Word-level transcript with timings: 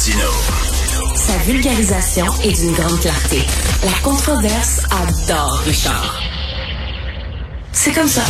Martino. 0.00 0.30
Sa 1.14 1.36
vulgarisation 1.44 2.24
est 2.42 2.58
d'une 2.58 2.72
grande 2.72 2.98
clarté. 3.00 3.40
La 3.84 3.92
controverse 4.02 4.80
adore 4.90 5.58
Richard. 5.66 6.22
C'est 7.72 7.92
comme 7.92 8.08
ça. 8.08 8.22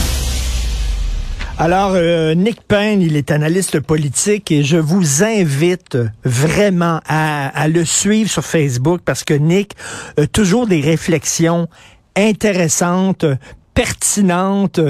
Alors, 1.59 1.93
euh, 1.95 2.35
Nick 2.35 2.61
Payne, 2.67 3.01
il 3.03 3.17
est 3.17 3.31
analyste 3.31 3.79
politique 3.79 4.51
et 4.51 4.65
je 4.65 4.79
vous 4.79 5.23
invite 5.23 5.97
vraiment 6.25 7.01
à, 7.07 7.47
à 7.57 7.69
le 7.69 7.85
suivre 7.85 8.29
sur 8.29 8.45
Facebook 8.45 9.03
parce 9.05 9.23
que 9.23 9.35
Nick 9.35 9.77
a 10.17 10.27
toujours 10.27 10.67
des 10.67 10.81
réflexions 10.81 11.69
intéressantes, 12.17 13.25
pertinente 13.75 14.81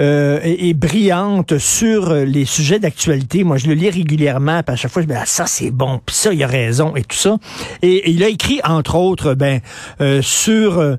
euh, 0.00 0.40
et, 0.42 0.74
brillante 0.74 1.58
sur 1.58 2.14
les 2.14 2.44
sujets 2.44 2.78
d'actualité. 2.78 3.44
Moi, 3.44 3.56
je 3.56 3.66
le 3.66 3.74
lis 3.74 3.90
régulièrement, 3.90 4.62
puis 4.62 4.72
à 4.72 4.76
chaque 4.76 4.90
fois, 4.90 5.02
je 5.02 5.08
me 5.08 5.12
dis, 5.12 5.18
ah, 5.20 5.26
ça, 5.26 5.46
c'est 5.46 5.70
bon, 5.70 6.00
puis 6.04 6.14
ça, 6.14 6.32
il 6.32 6.42
a 6.42 6.46
raison, 6.46 6.94
et 6.96 7.02
tout 7.02 7.16
ça. 7.16 7.36
Et, 7.82 7.96
et 7.96 8.10
il 8.10 8.22
a 8.22 8.28
écrit, 8.28 8.60
entre 8.64 8.94
autres, 8.96 9.34
ben, 9.34 9.60
euh, 10.00 10.22
sur, 10.22 10.78
euh, 10.78 10.96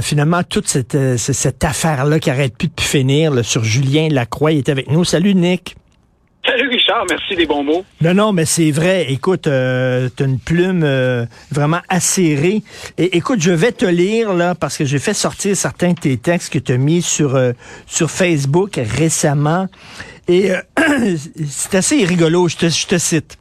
finalement, 0.00 0.42
toute 0.42 0.68
cette, 0.68 0.96
cette 1.16 1.64
affaire-là 1.64 2.18
qui 2.18 2.30
arrête 2.30 2.56
plus 2.56 2.68
de 2.68 2.80
finir, 2.80 3.32
là, 3.32 3.42
sur 3.42 3.64
Julien 3.64 4.08
Lacroix. 4.08 4.52
Il 4.52 4.58
est 4.58 4.68
avec 4.68 4.90
nous. 4.90 5.04
Salut, 5.04 5.34
Nick. 5.34 5.76
Salut 6.44 6.77
Merci 7.08 7.36
des 7.36 7.46
bons 7.46 7.62
mots. 7.62 7.84
Non, 8.00 8.14
non, 8.14 8.32
mais 8.32 8.44
c'est 8.44 8.70
vrai. 8.70 9.10
Écoute, 9.10 9.46
euh, 9.46 10.08
tu 10.16 10.22
as 10.22 10.26
une 10.26 10.38
plume 10.38 10.82
euh, 10.84 11.26
vraiment 11.50 11.80
acérée. 11.88 12.62
Et 12.96 13.16
écoute, 13.16 13.40
je 13.40 13.50
vais 13.50 13.72
te 13.72 13.84
lire 13.84 14.32
là 14.32 14.54
parce 14.54 14.76
que 14.76 14.84
j'ai 14.84 14.98
fait 14.98 15.14
sortir 15.14 15.56
certains 15.56 15.92
de 15.92 16.00
tes 16.00 16.16
textes 16.16 16.52
que 16.52 16.58
tu 16.58 16.72
as 16.72 16.78
mis 16.78 17.02
sur 17.02 17.36
euh, 17.36 17.52
sur 17.86 18.10
Facebook 18.10 18.80
récemment. 18.82 19.66
Et 20.28 20.52
euh, 20.52 20.60
c'est 21.48 21.76
assez 21.76 22.04
rigolo. 22.04 22.48
Je 22.48 22.56
te, 22.56 22.68
je 22.68 22.86
te 22.86 22.98
cite. 22.98 23.38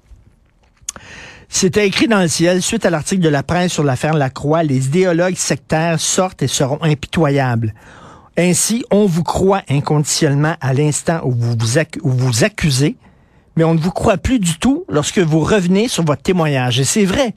C'était 1.50 1.88
écrit 1.88 2.10
dans 2.10 2.20
le 2.20 2.28
ciel, 2.28 2.62
suite 2.62 2.86
à 2.86 2.90
l'article 2.90 3.22
de 3.22 3.30
la 3.30 3.42
presse 3.42 3.72
sur 3.72 3.84
l'affaire 3.84 4.14
Lacroix, 4.14 4.64
les 4.64 4.88
idéologues 4.88 5.38
sectaires 5.38 5.98
sortent 5.98 6.44
et 6.44 6.48
seront 6.48 6.84
impitoyables. 6.84 7.74
Ainsi, 8.38 8.84
on 8.92 9.06
vous 9.06 9.24
croit 9.24 9.62
inconditionnellement 9.70 10.56
à 10.60 10.74
l'instant 10.74 11.22
où 11.24 11.32
vous 11.32 11.56
vous 12.04 12.44
accusez, 12.44 12.98
mais 13.58 13.66
on 13.66 13.74
ne 13.74 13.80
vous 13.80 13.92
croit 13.92 14.18
plus 14.18 14.40
du 14.40 14.58
tout 14.58 14.86
lorsque 14.88 15.20
vous 15.20 15.42
revenez 15.42 15.90
sur 15.90 16.06
votre 16.06 16.22
témoignage. 16.22 16.80
Et 16.80 16.86
c'est 16.86 17.06
vrai. 17.06 17.34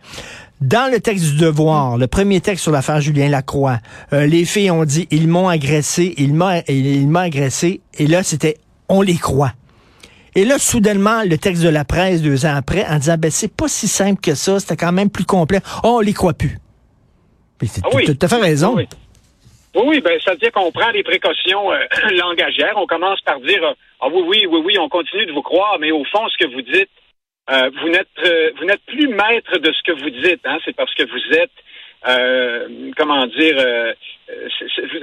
Dans 0.60 0.92
le 0.92 1.00
texte 1.00 1.24
du 1.24 1.36
devoir, 1.38 1.96
le 1.96 2.06
premier 2.06 2.42
texte 2.42 2.62
sur 2.62 2.70
l'affaire 2.70 3.00
Julien 3.00 3.30
Lacroix, 3.30 3.78
euh, 4.12 4.26
les 4.26 4.44
filles 4.44 4.70
ont 4.70 4.84
dit 4.84 5.08
ils 5.10 5.26
m'ont 5.26 5.48
agressé, 5.48 6.14
ils 6.18 6.34
m'ont 6.34 6.62
il 6.68 7.08
m'a 7.08 7.22
agressé, 7.22 7.80
et 7.98 8.06
là 8.06 8.22
c'était 8.22 8.58
on 8.90 9.00
les 9.00 9.16
croit. 9.16 9.54
Et 10.34 10.44
là, 10.44 10.58
soudainement, 10.58 11.22
le 11.24 11.38
texte 11.38 11.62
de 11.62 11.68
la 11.68 11.84
presse, 11.84 12.22
deux 12.22 12.46
ans 12.46 12.54
après, 12.54 12.86
en 12.86 12.98
disant, 12.98 13.16
ben, 13.18 13.30
c'est 13.32 13.52
pas 13.52 13.66
si 13.66 13.88
simple 13.88 14.20
que 14.20 14.36
ça, 14.36 14.60
c'était 14.60 14.76
quand 14.76 14.92
même 14.92 15.10
plus 15.10 15.24
complet. 15.24 15.60
Oh, 15.82 15.96
on 15.96 16.00
les 16.00 16.12
croit 16.12 16.34
plus. 16.34 16.58
Ah 17.82 17.88
oui. 17.94 18.04
Tu 18.04 18.24
as 18.24 18.28
fait 18.28 18.36
raison. 18.36 18.74
Ah 18.74 18.76
oui. 18.76 18.88
Oui, 19.74 19.82
oui, 19.86 20.00
ben 20.00 20.18
ça 20.20 20.32
veut 20.32 20.38
dire 20.38 20.52
qu'on 20.52 20.72
prend 20.72 20.90
des 20.92 21.02
précautions 21.02 21.72
euh, 21.72 21.78
langagières. 22.12 22.76
On 22.76 22.86
commence 22.86 23.20
par 23.20 23.40
dire 23.40 23.62
euh, 23.64 23.74
ah 24.00 24.08
oui, 24.08 24.22
oui, 24.26 24.46
oui, 24.46 24.62
oui, 24.64 24.78
on 24.78 24.88
continue 24.88 25.26
de 25.26 25.32
vous 25.32 25.42
croire, 25.42 25.78
mais 25.78 25.92
au 25.92 26.04
fond, 26.04 26.28
ce 26.28 26.44
que 26.44 26.50
vous 26.50 26.62
dites, 26.62 26.90
euh, 27.50 27.70
vous 27.80 27.88
n'êtes 27.88 28.08
euh, 28.24 28.50
vous 28.58 28.64
n'êtes 28.64 28.82
plus 28.86 29.08
maître 29.08 29.58
de 29.58 29.72
ce 29.72 29.82
que 29.84 29.92
vous 29.92 30.10
dites. 30.10 30.40
Hein, 30.44 30.58
c'est 30.64 30.74
parce 30.74 30.94
que 30.94 31.04
vous 31.04 31.36
êtes 31.38 31.50
euh, 32.08 32.90
comment 32.96 33.26
dire, 33.26 33.56
euh, 33.58 33.92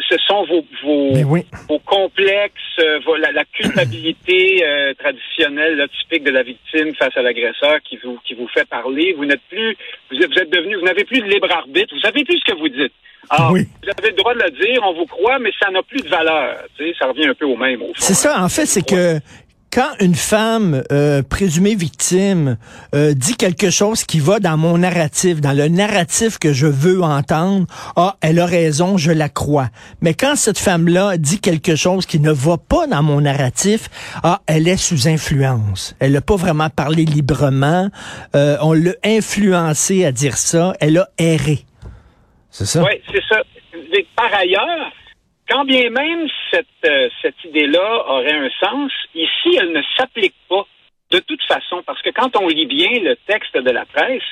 ce 0.09 0.17
sont 0.25 0.45
vos 0.45 0.65
vos, 0.83 1.13
oui. 1.27 1.45
vos 1.69 1.77
complexes, 1.79 2.81
vos, 3.05 3.15
la, 3.17 3.31
la, 3.31 3.45
culpabilité 3.45 4.65
euh, 4.65 4.93
traditionnelle, 4.95 5.75
là, 5.75 5.87
typique 5.87 6.23
de 6.23 6.31
la 6.31 6.41
victime 6.41 6.95
face 6.95 7.15
à 7.15 7.21
l'agresseur 7.21 7.81
qui 7.83 7.97
vous 7.97 8.17
qui 8.25 8.33
vous 8.33 8.47
fait 8.47 8.67
parler. 8.67 9.13
Vous 9.13 9.25
n'êtes 9.25 9.43
plus, 9.47 9.77
vous 10.09 10.17
êtes, 10.17 10.31
vous 10.31 10.39
êtes 10.39 10.49
devenu, 10.49 10.75
vous 10.75 10.85
n'avez 10.85 11.03
plus 11.03 11.21
de 11.21 11.27
libre 11.27 11.51
arbitre. 11.51 11.93
Vous 11.93 12.01
savez 12.01 12.23
plus 12.23 12.39
ce 12.39 12.51
que 12.51 12.57
vous 12.57 12.69
dites. 12.69 12.93
Alors, 13.29 13.51
oui. 13.51 13.67
vous 13.83 13.89
droit 14.33 14.47
de 14.47 14.51
le 14.51 14.65
dire, 14.65 14.81
on 14.83 14.93
vous 14.93 15.05
croit, 15.05 15.39
mais 15.39 15.51
ça 15.61 15.71
n'a 15.71 15.81
plus 15.83 16.01
de 16.01 16.09
valeur. 16.09 16.57
Tu 16.77 16.85
sais, 16.85 16.95
ça 16.99 17.07
revient 17.07 17.27
un 17.27 17.33
peu 17.33 17.45
au 17.45 17.55
même. 17.55 17.81
C'est 17.97 18.13
ça, 18.13 18.41
en 18.41 18.49
fait, 18.49 18.65
c'est 18.65 18.85
que 18.85 19.19
quand 19.71 19.89
une 19.99 20.15
femme 20.15 20.83
euh, 20.91 21.21
présumée 21.21 21.75
victime 21.75 22.57
euh, 22.95 23.13
dit 23.13 23.35
quelque 23.35 23.69
chose 23.69 24.05
qui 24.05 24.19
va 24.19 24.39
dans 24.39 24.57
mon 24.57 24.77
narratif, 24.77 25.41
dans 25.41 25.51
le 25.51 25.67
narratif 25.67 26.39
que 26.39 26.53
je 26.53 26.67
veux 26.67 27.03
entendre, 27.03 27.67
ah, 27.95 28.15
elle 28.21 28.39
a 28.39 28.45
raison, 28.45 28.97
je 28.97 29.11
la 29.11 29.29
crois. 29.29 29.67
Mais 30.01 30.13
quand 30.13 30.35
cette 30.35 30.57
femme-là 30.57 31.17
dit 31.17 31.39
quelque 31.39 31.75
chose 31.75 32.05
qui 32.05 32.19
ne 32.19 32.31
va 32.31 32.57
pas 32.57 32.87
dans 32.87 33.03
mon 33.03 33.21
narratif, 33.21 33.89
ah, 34.23 34.41
elle 34.47 34.67
est 34.67 34.77
sous 34.77 35.07
influence. 35.07 35.95
Elle 35.99 36.13
n'a 36.13 36.21
pas 36.21 36.37
vraiment 36.37 36.69
parlé 36.69 37.05
librement. 37.05 37.89
Euh, 38.35 38.57
on 38.61 38.73
l'a 38.73 38.93
influencé 39.03 40.05
à 40.05 40.11
dire 40.11 40.37
ça. 40.37 40.73
Elle 40.79 40.97
a 40.97 41.09
erré. 41.17 41.65
C'est 42.49 42.65
ça? 42.65 42.83
Oui, 42.83 43.01
c'est 43.11 43.21
ça. 43.29 43.41
Par 44.15 44.33
ailleurs, 44.33 44.91
quand 45.49 45.65
bien 45.65 45.89
même 45.89 46.27
cette, 46.51 46.67
euh, 46.85 47.09
cette 47.21 47.43
idée-là 47.45 48.05
aurait 48.09 48.33
un 48.33 48.49
sens, 48.59 48.91
ici, 49.15 49.57
elle 49.59 49.71
ne 49.71 49.81
s'applique 49.97 50.35
pas 50.49 50.65
de 51.11 51.19
toute 51.19 51.43
façon, 51.43 51.83
parce 51.85 52.01
que 52.01 52.09
quand 52.09 52.35
on 52.35 52.47
lit 52.47 52.65
bien 52.65 52.99
le 53.01 53.15
texte 53.27 53.55
de 53.55 53.71
la 53.71 53.85
presse, 53.85 54.23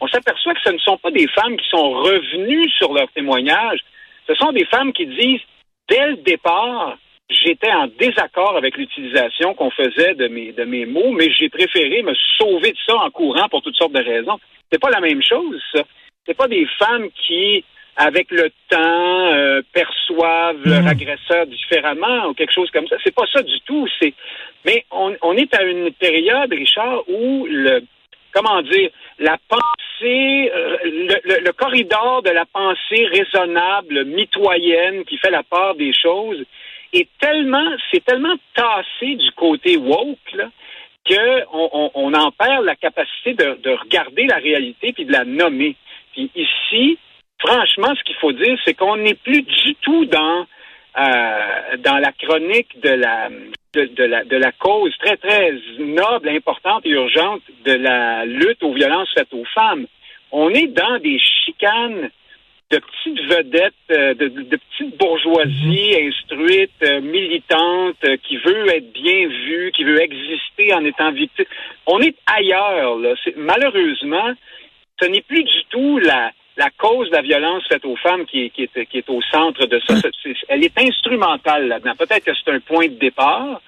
on 0.00 0.06
s'aperçoit 0.08 0.54
que 0.54 0.60
ce 0.62 0.72
ne 0.72 0.78
sont 0.78 0.98
pas 0.98 1.10
des 1.10 1.26
femmes 1.28 1.56
qui 1.56 1.68
sont 1.68 1.90
revenues 1.90 2.68
sur 2.70 2.92
leur 2.92 3.10
témoignage, 3.12 3.80
ce 4.26 4.34
sont 4.34 4.52
des 4.52 4.66
femmes 4.66 4.92
qui 4.92 5.06
disent, 5.06 5.40
dès 5.88 6.08
le 6.08 6.16
départ, 6.16 6.98
j'étais 7.30 7.72
en 7.72 7.86
désaccord 7.86 8.56
avec 8.56 8.76
l'utilisation 8.76 9.54
qu'on 9.54 9.70
faisait 9.70 10.14
de 10.14 10.28
mes, 10.28 10.52
de 10.52 10.64
mes 10.64 10.84
mots, 10.84 11.12
mais 11.12 11.30
j'ai 11.32 11.48
préféré 11.48 12.02
me 12.02 12.14
sauver 12.36 12.72
de 12.72 12.78
ça 12.86 12.96
en 12.96 13.10
courant 13.10 13.48
pour 13.48 13.62
toutes 13.62 13.76
sortes 13.76 13.92
de 13.92 14.02
raisons. 14.02 14.38
C'est 14.70 14.80
pas 14.80 14.90
la 14.90 15.00
même 15.00 15.22
chose, 15.22 15.60
ça. 15.74 15.82
C'est 16.26 16.36
pas 16.36 16.48
des 16.48 16.66
femmes 16.78 17.08
qui 17.26 17.64
avec 17.96 18.30
le 18.30 18.50
temps, 18.68 19.32
euh, 19.34 19.62
perçoivent 19.72 20.64
leur 20.64 20.86
agresseur 20.86 21.46
différemment 21.46 22.28
ou 22.28 22.34
quelque 22.34 22.52
chose 22.52 22.70
comme 22.70 22.86
ça. 22.88 22.96
C'est 23.04 23.14
pas 23.14 23.26
ça 23.32 23.42
du 23.42 23.60
tout. 23.62 23.86
C'est, 24.00 24.14
mais 24.64 24.84
on, 24.90 25.14
on, 25.22 25.36
est 25.36 25.52
à 25.54 25.62
une 25.64 25.92
période, 25.92 26.52
Richard, 26.52 27.02
où 27.08 27.46
le, 27.46 27.82
comment 28.32 28.62
dire, 28.62 28.90
la 29.18 29.36
pensée, 29.48 30.50
euh, 30.54 30.76
le, 30.84 31.20
le, 31.24 31.44
le, 31.44 31.52
corridor 31.52 32.22
de 32.22 32.30
la 32.30 32.46
pensée 32.46 33.06
raisonnable, 33.06 34.04
mitoyenne, 34.04 35.04
qui 35.04 35.18
fait 35.18 35.30
la 35.30 35.42
part 35.42 35.74
des 35.74 35.92
choses, 35.92 36.44
est 36.92 37.08
tellement, 37.20 37.70
c'est 37.90 38.04
tellement 38.04 38.34
tassé 38.54 39.14
du 39.16 39.30
côté 39.32 39.76
woke, 39.76 40.32
là, 40.34 40.48
qu'on 41.06 41.70
on, 41.72 41.90
on 41.94 42.14
en 42.14 42.30
perd 42.32 42.64
la 42.64 42.76
capacité 42.76 43.34
de, 43.34 43.58
de 43.62 43.70
regarder 43.70 44.26
la 44.26 44.36
réalité 44.36 44.92
puis 44.92 45.04
de 45.04 45.12
la 45.12 45.24
nommer. 45.24 45.76
Puis 46.12 46.30
ici, 46.34 46.98
franchement, 47.40 47.92
ce 47.98 48.04
qu'il 48.04 48.16
faut 48.16 48.32
dire, 48.32 48.58
c'est 48.64 48.74
qu'on 48.74 48.96
n'est 48.96 49.14
plus 49.14 49.42
du 49.42 49.74
tout 49.82 50.04
dans 50.06 50.46
euh, 50.98 51.76
dans 51.78 51.98
la 51.98 52.12
chronique 52.12 52.80
de 52.80 52.90
la, 52.90 53.28
de, 53.74 53.84
de, 53.84 54.04
la 54.04 54.24
de 54.24 54.36
la 54.36 54.52
cause 54.52 54.92
très 54.98 55.16
très 55.16 55.52
noble, 55.78 56.28
importante 56.28 56.84
et 56.84 56.90
urgente 56.90 57.42
de 57.64 57.72
la 57.72 58.24
lutte 58.24 58.62
aux 58.62 58.74
violences 58.74 59.08
faites 59.14 59.32
aux 59.32 59.44
femmes. 59.54 59.86
On 60.32 60.50
est 60.50 60.66
dans 60.66 60.98
des 60.98 61.18
chicanes 61.18 62.10
de 62.70 62.78
petites 62.78 63.20
vedettes, 63.28 63.74
euh, 63.90 64.14
de, 64.14 64.28
de, 64.28 64.56
petites 64.56 64.96
bourgeoisies 64.96 65.96
instruites, 66.02 66.82
euh, 66.82 67.00
militantes, 67.00 68.18
qui 68.22 68.36
veut 68.36 68.68
être 68.68 68.92
bien 68.92 69.26
vue, 69.28 69.72
qui 69.74 69.82
veut 69.82 70.00
exister 70.00 70.72
en 70.72 70.84
étant 70.84 71.10
victime. 71.10 71.46
On 71.86 72.00
est 72.00 72.16
ailleurs. 72.26 72.96
Là. 72.98 73.14
Est, 73.26 73.36
malheureusement, 73.36 74.32
ce 75.00 75.08
n'est 75.08 75.22
plus 75.22 75.42
du 75.42 75.64
tout 75.70 75.98
la 75.98 76.30
la 76.60 76.68
cause 76.76 77.08
de 77.08 77.16
la 77.16 77.22
violence 77.22 77.62
faite 77.68 77.86
aux 77.86 77.96
femmes 77.96 78.26
qui 78.26 78.44
est, 78.44 78.50
qui 78.50 78.62
est, 78.64 78.86
qui 78.86 78.98
est 78.98 79.08
au 79.08 79.22
centre 79.22 79.64
de 79.64 79.80
ça. 79.86 79.94
Est, 79.96 80.36
elle 80.48 80.62
est 80.62 80.78
instrumentale 80.78 81.68
là-dedans. 81.68 81.94
Peut-être 81.98 82.24
que 82.24 82.32
c'est 82.34 82.52
un 82.52 82.60
point 82.60 82.86
de 82.88 82.98
départ, 82.98 83.62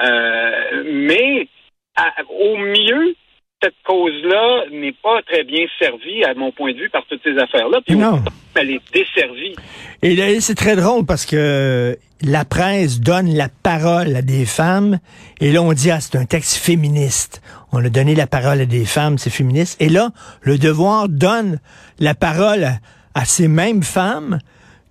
euh, 0.00 0.84
mais 0.84 1.48
à, 1.96 2.12
au 2.28 2.58
mieux, 2.58 3.14
cette 3.62 3.80
cause-là 3.84 4.64
n'est 4.70 4.96
pas 5.02 5.22
très 5.22 5.44
bien 5.44 5.64
servie, 5.78 6.24
à 6.24 6.34
mon 6.34 6.52
point 6.52 6.72
de 6.74 6.78
vue, 6.78 6.90
par 6.90 7.06
toutes 7.06 7.22
ces 7.24 7.38
affaires-là. 7.38 7.80
Puis 7.86 7.96
non. 7.96 8.20
elle 8.54 8.70
est 8.70 8.82
desservie. 8.92 9.56
Et 10.02 10.40
c'est 10.40 10.54
très 10.54 10.76
drôle 10.76 11.06
parce 11.06 11.24
que 11.24 11.96
la 12.22 12.44
presse 12.44 13.00
donne 13.00 13.34
la 13.34 13.48
parole 13.48 14.16
à 14.16 14.22
des 14.22 14.46
femmes 14.46 14.98
et 15.40 15.52
là, 15.52 15.62
on 15.62 15.72
dit, 15.72 15.90
ah, 15.90 16.00
c'est 16.00 16.16
un 16.16 16.24
texte 16.24 16.54
féministe. 16.54 17.42
On 17.72 17.84
a 17.84 17.88
donné 17.88 18.14
la 18.14 18.26
parole 18.26 18.60
à 18.60 18.66
des 18.66 18.84
femmes, 18.84 19.18
c'est 19.18 19.30
féministe. 19.30 19.76
Et 19.80 19.88
là, 19.88 20.10
le 20.40 20.58
devoir 20.58 21.08
donne 21.08 21.60
la 21.98 22.14
parole 22.14 22.64
à, 22.64 22.78
à 23.14 23.24
ces 23.24 23.48
mêmes 23.48 23.82
femmes 23.82 24.38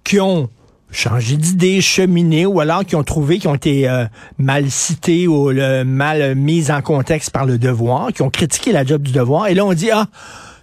qui 0.03 0.19
ont 0.19 0.49
changé 0.91 1.35
d'idée, 1.35 1.81
cheminé, 1.81 2.45
ou 2.45 2.59
alors 2.59 2.85
qui 2.85 2.95
ont 2.95 3.03
trouvé, 3.03 3.39
qui 3.39 3.47
ont 3.47 3.55
été 3.55 3.89
euh, 3.89 4.05
mal 4.37 4.69
cités 4.69 5.27
ou 5.27 5.49
le, 5.49 5.83
mal 5.83 6.35
mis 6.35 6.71
en 6.71 6.81
contexte 6.81 7.31
par 7.31 7.45
le 7.45 7.57
devoir, 7.57 8.13
qui 8.13 8.21
ont 8.21 8.29
critiqué 8.29 8.71
la 8.71 8.85
job 8.85 9.01
du 9.01 9.11
devoir. 9.11 9.47
Et 9.47 9.53
là, 9.53 9.65
on 9.65 9.73
dit, 9.73 9.91
ah, 9.91 10.07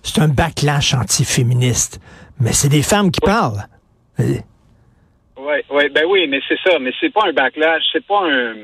c'est 0.03 0.20
un 0.20 0.29
backlash 0.29 0.94
anti-féministe. 0.94 2.00
Mais 2.41 2.53
c'est 2.53 2.69
des 2.69 2.82
femmes 2.82 3.11
qui 3.11 3.20
parlent. 3.20 3.69
Oui, 5.44 5.56
ouais, 5.71 5.89
ben 5.89 6.05
oui, 6.06 6.29
mais 6.29 6.41
c'est 6.47 6.59
ça, 6.65 6.79
mais 6.79 6.93
c'est 7.00 7.12
pas 7.12 7.27
un 7.27 7.33
backlash, 7.33 7.83
c'est 7.93 8.06
pas 8.06 8.23
un 8.25 8.55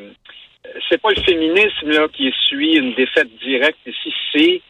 c'est 0.89 1.01
pas 1.01 1.11
le 1.11 1.23
féminisme 1.23 1.91
là 1.91 2.07
qui 2.13 2.33
suit 2.47 2.77
une 2.77 2.95
défaite 2.95 3.29
directe 3.39 3.79
ici, 3.85 4.15
c'est 4.33 4.63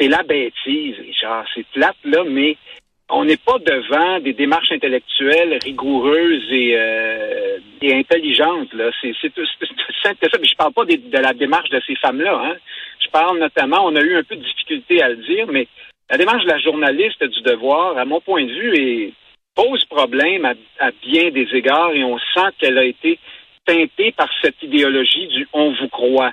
c'est 0.00 0.08
la 0.08 0.24
bêtise, 0.24 0.96
Richard. 0.98 1.46
C'est 1.54 1.64
plate, 1.68 1.96
là, 2.04 2.24
mais 2.26 2.56
on 3.08 3.24
n'est 3.24 3.36
pas 3.36 3.58
devant 3.58 4.18
des 4.18 4.32
démarches 4.32 4.72
intellectuelles 4.72 5.58
rigoureuses 5.62 6.50
et, 6.50 6.74
euh, 6.76 7.58
et 7.80 7.94
intelligentes. 7.94 8.72
Là. 8.72 8.90
C'est, 9.00 9.14
c'est, 9.20 9.32
simple 10.02 10.16
que 10.20 10.30
ça. 10.30 10.38
Mais 10.40 10.48
je 10.48 10.56
parle 10.56 10.72
pas 10.72 10.84
de 10.84 11.18
la 11.18 11.32
démarche 11.32 11.70
de 11.70 11.80
ces 11.86 11.94
femmes-là. 11.96 12.40
Hein. 12.44 12.56
Je 13.04 13.08
parle 13.10 13.38
notamment, 13.38 13.84
on 13.84 13.94
a 13.94 14.00
eu 14.00 14.16
un 14.16 14.24
peu 14.24 14.34
de 14.34 14.42
difficulté 14.42 15.00
à 15.00 15.10
le 15.10 15.16
dire, 15.16 15.46
mais 15.46 15.68
la 16.10 16.18
démarche 16.18 16.42
de 16.42 16.50
la 16.50 16.58
journaliste 16.58 17.22
du 17.22 17.42
devoir, 17.42 17.96
à 17.96 18.04
mon 18.04 18.20
point 18.20 18.44
de 18.44 18.52
vue, 18.52 18.74
est, 18.74 19.12
pose 19.54 19.84
problème 19.84 20.44
à, 20.44 20.90
bien 21.02 21.30
des 21.30 21.48
égards 21.52 21.92
et 21.92 22.04
on 22.04 22.18
sent 22.18 22.50
qu'elle 22.58 22.78
a 22.78 22.84
été 22.84 23.18
teintée 23.66 24.12
par 24.12 24.28
cette 24.42 24.62
idéologie 24.62 25.26
du 25.28 25.48
on 25.52 25.72
vous 25.72 25.88
croit. 25.88 26.32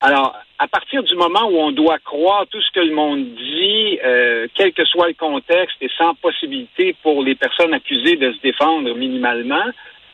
Alors, 0.00 0.34
à 0.58 0.66
partir 0.66 1.02
du 1.02 1.14
moment 1.14 1.46
où 1.50 1.58
on 1.58 1.72
doit 1.72 1.98
croire 1.98 2.46
tout 2.50 2.60
ce 2.62 2.70
que 2.70 2.80
le 2.80 2.94
monde 2.94 3.34
dit, 3.34 3.98
euh, 4.02 4.46
quel 4.54 4.72
que 4.72 4.84
soit 4.86 5.08
le 5.08 5.14
contexte 5.14 5.76
et 5.82 5.90
sans 5.98 6.14
possibilité 6.14 6.96
pour 7.02 7.22
les 7.22 7.34
personnes 7.34 7.74
accusées 7.74 8.16
de 8.16 8.32
se 8.32 8.40
défendre 8.40 8.94
minimalement, 8.94 9.66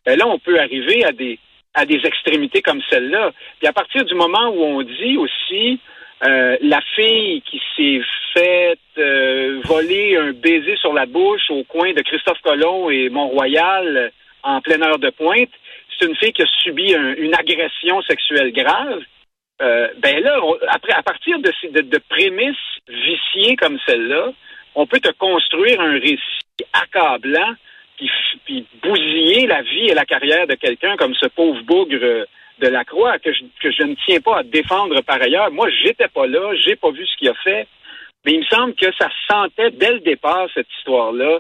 ben 0.05 0.19
là, 0.19 0.27
on 0.27 0.39
peut 0.39 0.59
arriver 0.59 1.05
à 1.05 1.13
des 1.13 1.39
à 1.77 1.85
des 1.85 2.01
extrémités 2.05 2.63
comme 2.63 2.81
celle-là. 2.89 3.33
Puis 3.59 3.69
à 3.69 3.73
partir 3.73 4.05
du 4.05 4.15
moment 4.15 4.49
où 4.49 4.63
on 4.65 4.83
dit 4.83 5.19
aussi 5.19 5.79
euh, 6.27 6.57
la 6.63 6.81
fille 6.95 7.43
qui 7.43 7.61
s'est 7.77 8.01
faite 8.33 8.66
euh, 9.57 9.61
voler 9.65 10.17
un 10.17 10.33
baiser 10.33 10.77
sur 10.77 10.93
la 10.93 11.07
bouche 11.07 11.51
au 11.51 11.65
coin 11.65 11.93
de 11.93 12.03
Christophe 12.03 12.41
Colomb 12.43 12.91
et 12.91 13.09
Mont-Royal 13.09 14.13
en 14.43 14.61
pleine 14.61 14.83
heure 14.83 14.99
de 14.99 15.11
pointe, 15.11 15.51
c'est 15.99 16.07
une 16.07 16.17
fille 16.17 16.33
qui 16.33 16.43
a 16.43 16.47
subi 16.63 16.93
une 16.93 17.35
agression 17.35 18.01
sexuelle 18.03 18.53
grave. 18.53 19.03
Euh, 19.63 19.89
ben 19.99 20.23
là, 20.23 20.39
après, 20.69 20.93
à 20.93 21.03
partir 21.03 21.39
de, 21.39 21.51
de, 21.71 21.81
de 21.81 22.01
prémices 22.09 22.57
viciées 22.89 23.57
comme 23.57 23.79
celle-là, 23.87 24.33
on 24.75 24.87
peut 24.87 25.01
te 25.01 25.11
construire 25.13 25.81
un 25.81 25.95
récit 25.99 26.21
accablant 26.73 27.55
puis, 27.97 28.11
puis 28.45 28.67
bousiller 28.83 29.47
la 29.47 29.63
vie 29.63 29.89
et 29.89 29.95
la 29.95 30.05
carrière 30.05 30.47
de 30.47 30.55
quelqu'un 30.55 30.97
comme 30.97 31.15
ce 31.15 31.27
pauvre 31.29 31.63
bougre 31.63 31.97
euh, 32.03 32.25
de 32.59 32.69
la 32.69 32.85
Croix 32.85 33.19
que 33.19 33.33
je, 33.33 33.43
que 33.61 33.71
je 33.71 33.83
ne 33.83 33.95
tiens 34.07 34.21
pas 34.21 34.39
à 34.39 34.43
défendre 34.43 35.01
par 35.03 35.21
ailleurs. 35.21 35.51
Moi, 35.51 35.69
j'étais 35.83 36.09
pas 36.09 36.27
là, 36.27 36.55
j'ai 36.65 36.77
pas 36.77 36.91
vu 36.91 37.07
ce 37.07 37.17
qu'il 37.17 37.29
a 37.29 37.35
fait, 37.35 37.67
mais 38.27 38.35
il 38.35 38.41
me 38.41 38.45
semble 38.45 38.75
que 38.75 38.87
ça 38.99 39.09
sentait 39.29 39.71
dès 39.71 39.93
le 39.93 40.01
départ 40.01 40.47
cette 40.53 40.67
histoire-là 40.79 41.39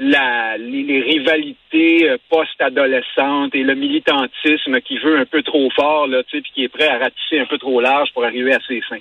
la, 0.00 0.56
les, 0.56 1.02
rivalités 1.02 2.08
euh, 2.08 2.16
post-adolescentes 2.30 3.54
et 3.54 3.62
le 3.62 3.74
militantisme 3.74 4.80
qui 4.80 4.98
veut 4.98 5.18
un 5.18 5.26
peu 5.26 5.42
trop 5.42 5.68
fort, 5.76 6.06
là, 6.06 6.22
tu 6.24 6.38
sais, 6.38 6.42
puis 6.42 6.52
qui 6.54 6.64
est 6.64 6.68
prêt 6.68 6.88
à 6.88 6.98
ratisser 6.98 7.38
un 7.38 7.44
peu 7.44 7.58
trop 7.58 7.80
large 7.80 8.08
pour 8.14 8.24
arriver 8.24 8.54
à 8.54 8.58
ses 8.66 8.80
fins. 8.80 8.96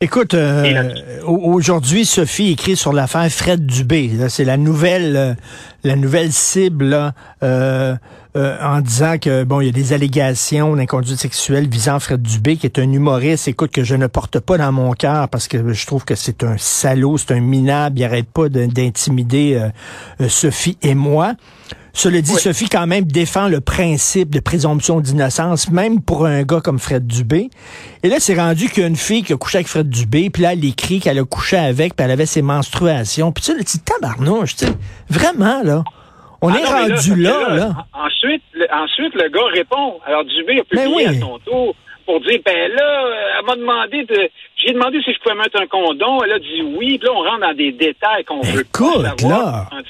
Écoute, 0.00 0.34
euh, 0.34 0.90
aujourd'hui, 1.24 2.04
Sophie 2.04 2.52
écrit 2.52 2.74
sur 2.74 2.92
l'affaire 2.92 3.28
Fred 3.30 3.66
Dubé. 3.66 4.10
C'est 4.28 4.44
la 4.44 4.56
nouvelle, 4.56 5.16
euh, 5.16 5.34
la 5.84 5.96
nouvelle 5.96 6.32
cible 6.32 7.12
euh, 7.42 7.96
en 8.34 8.80
disant 8.80 9.18
que 9.18 9.44
bon, 9.44 9.60
il 9.60 9.66
y 9.66 9.68
a 9.68 9.72
des 9.72 9.92
allégations 9.92 10.74
d'inconduite 10.76 11.18
sexuelle 11.18 11.68
visant 11.68 11.98
Fred 12.00 12.22
Dubé, 12.22 12.56
qui 12.56 12.66
est 12.66 12.78
un 12.78 12.90
humoriste. 12.90 13.48
Écoute, 13.48 13.72
que 13.72 13.84
je 13.84 13.94
ne 13.94 14.06
porte 14.06 14.40
pas 14.40 14.58
dans 14.58 14.72
mon 14.72 14.92
cœur 14.92 15.28
parce 15.28 15.48
que 15.48 15.72
je 15.72 15.86
trouve 15.86 16.04
que 16.04 16.14
c'est 16.14 16.42
un 16.44 16.56
salaud, 16.58 17.18
c'est 17.18 17.32
un 17.32 17.40
minable. 17.40 17.98
Il 17.98 18.04
arrête 18.04 18.30
pas 18.30 18.48
d'intimider 18.48 19.68
Sophie 20.28 20.78
et 20.82 20.94
moi. 20.94 21.34
Cela 21.94 22.22
dit, 22.22 22.32
Sophie 22.32 22.70
quand 22.70 22.86
même 22.86 23.04
défend 23.04 23.48
le 23.48 23.60
principe 23.60 24.30
de 24.30 24.40
présomption 24.40 25.00
d'innocence, 25.00 25.70
même 25.70 26.00
pour 26.00 26.24
un 26.24 26.42
gars 26.42 26.60
comme 26.60 26.78
Fred 26.78 27.06
Dubé. 27.06 27.50
Et 28.02 28.08
là, 28.08 28.16
c'est 28.18 28.34
rendu 28.34 28.70
qu'il 28.70 28.82
y 28.82 28.84
a 28.84 28.88
une 28.88 28.96
fille 28.96 29.22
qui 29.22 29.34
a 29.34 29.36
couché 29.36 29.58
avec 29.58 29.68
Fred 29.68 29.90
Dubé, 29.90 30.30
puis 30.30 30.42
là, 30.42 30.54
elle 30.54 30.64
écrit 30.64 31.00
qu'elle 31.00 31.18
a 31.18 31.24
couché 31.24 31.58
avec, 31.58 31.94
puis 31.94 32.04
elle 32.04 32.10
avait 32.10 32.26
ses 32.26 32.40
menstruations. 32.40 33.30
Puis 33.30 33.44
tu 33.44 33.52
sais, 33.52 33.58
le 33.58 33.62
petit 33.62 33.78
tabarnouche, 33.78 34.56
tu 34.56 34.66
sais, 34.66 34.72
vraiment, 35.10 35.62
là. 35.62 35.71
On 36.42 36.48
ah 36.52 36.58
est 36.58 36.64
rendu 36.64 37.22
là, 37.22 37.54
là, 37.54 37.70
Ensuite, 37.92 38.42
le, 38.52 38.66
ensuite, 38.74 39.14
le 39.14 39.28
gars 39.28 39.46
répond. 39.52 40.00
Alors, 40.04 40.24
Dubé 40.24 40.58
a 40.60 40.64
publié 40.64 41.06
à 41.06 41.14
son 41.14 41.38
tour 41.38 41.74
pour 42.04 42.20
dire, 42.20 42.40
ben 42.44 42.72
là, 42.72 43.38
elle 43.38 43.46
m'a 43.46 43.54
demandé 43.54 44.04
de... 44.04 44.28
J'ai 44.56 44.72
demandé 44.72 45.00
si 45.04 45.12
je 45.12 45.18
pouvais 45.20 45.36
mettre 45.36 45.60
un 45.60 45.66
condom. 45.66 46.22
Elle 46.24 46.32
a 46.32 46.38
dit 46.40 46.62
oui. 46.76 46.98
Puis 46.98 47.06
là, 47.06 47.12
on 47.14 47.22
rentre 47.22 47.40
dans 47.40 47.54
des 47.54 47.70
détails 47.70 48.24
qu'on 48.24 48.40
veut 48.40 48.64
pas 48.64 49.14
savoir. 49.16 49.68
là 49.72 49.82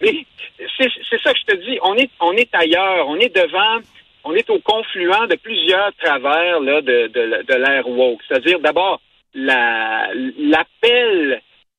c'est 0.00 1.20
ça 1.22 1.32
que 1.32 1.38
je 1.38 1.44
te 1.52 1.56
dis. 1.64 1.78
On 1.82 1.94
est, 1.96 2.10
on 2.20 2.32
est 2.32 2.54
ailleurs. 2.54 3.08
On 3.08 3.16
est 3.16 3.34
devant, 3.34 3.80
on 4.24 4.34
est 4.34 4.48
au 4.50 4.58
confluent 4.60 5.26
de 5.28 5.36
plusieurs 5.36 5.92
travers 6.02 6.60
là, 6.60 6.80
de, 6.80 7.08
de, 7.08 7.44
de 7.46 7.54
l'ère 7.54 7.88
woke. 7.88 8.20
C'est-à-dire, 8.28 8.60
d'abord, 8.60 9.00
l'appel 9.34 10.22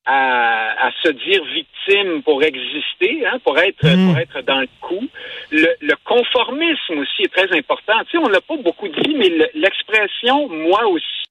à, 0.06 0.88
à, 0.88 0.92
se 1.04 1.10
dire 1.10 1.44
victime 1.46 2.24
pour 2.24 2.44
exister, 2.44 3.26
hein, 3.26 3.40
pour 3.44 3.58
être 3.60 3.86
mm. 3.86 4.08
pour 4.08 4.18
être 4.20 4.42
dans 4.42 4.60
le 4.60 4.70
coup. 4.82 5.08
Le, 5.52 5.68
le, 5.82 5.96
conformisme 6.04 7.00
aussi 7.00 7.24
est 7.24 7.34
très 7.34 7.56
important. 7.56 7.94
Tu 8.06 8.12
sais, 8.12 8.18
on 8.18 8.30
l'a 8.30 8.42
pas 8.42 8.58
beaucoup 8.58 8.88
dit, 8.88 9.16
mais 9.16 9.30
l'expression 9.54 10.48
moi 10.50 10.88
aussi 10.88 11.26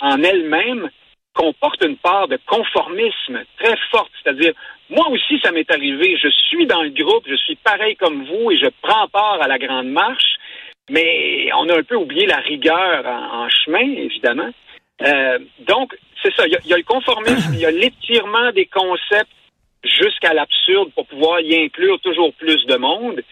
en 0.00 0.22
elle-même 0.22 0.90
comporte 1.34 1.84
une 1.84 1.96
part 1.96 2.28
de 2.28 2.38
conformisme 2.46 3.44
très 3.58 3.76
forte. 3.90 4.10
C'est-à-dire, 4.22 4.52
moi 4.90 5.08
aussi, 5.10 5.38
ça 5.42 5.52
m'est 5.52 5.70
arrivé. 5.70 6.16
Je 6.20 6.28
suis 6.28 6.66
dans 6.66 6.82
le 6.82 6.90
groupe, 6.90 7.24
je 7.28 7.36
suis 7.36 7.56
pareil 7.56 7.96
comme 7.96 8.24
vous 8.24 8.50
et 8.50 8.56
je 8.56 8.66
prends 8.82 9.08
part 9.08 9.40
à 9.40 9.46
la 9.46 9.58
grande 9.58 9.88
marche, 9.88 10.36
mais 10.90 11.50
on 11.56 11.68
a 11.68 11.78
un 11.78 11.82
peu 11.82 11.96
oublié 11.96 12.26
la 12.26 12.38
rigueur 12.38 13.06
en, 13.06 13.48
chemin, 13.48 13.92
évidemment. 13.96 14.50
Euh, 15.06 15.38
donc, 15.60 15.96
c'est 16.22 16.34
ça. 16.34 16.46
Il 16.46 16.58
y, 16.64 16.74
a, 16.74 16.76
le 16.76 16.82
conformisme, 16.82 17.52
il 17.54 17.60
y 17.60 17.66
a 17.66 17.70
l'étirement 17.70 18.50
des 18.52 18.66
concepts 18.66 19.30
jusqu'à 19.84 20.34
l'absurde 20.34 20.90
pour 20.94 21.06
pouvoir 21.06 21.40
y 21.40 21.56
inclure 21.64 22.00
toujours 22.00 22.32
plus 22.34 22.64
de 22.66 22.76
monde. 22.76 23.22